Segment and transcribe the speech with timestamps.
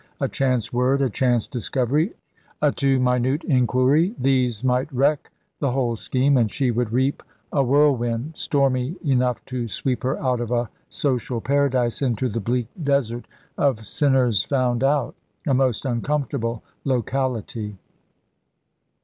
[0.19, 2.15] A chance word, a chance discovery,
[2.59, 7.21] a too minute inquiry these might wreck the whole scheme, and she would reap
[7.53, 12.67] a whirlwind, stormy enough to sweep her out of a social paradise into the bleak
[12.81, 13.27] desert
[13.59, 15.13] of Sinners found out.
[15.45, 17.77] A most uncomfortable locality.